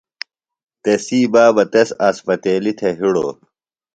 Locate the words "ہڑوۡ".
2.99-3.33